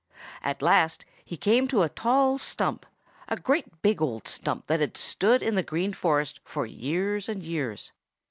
[0.41, 2.87] At last he came to a tall stump,
[3.27, 7.43] a great big old stump that had stood in the Green Forest for years and
[7.43, 7.91] years.